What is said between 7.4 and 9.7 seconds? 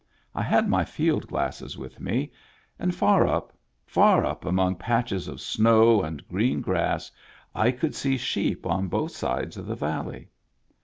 I could see sheep on both sides of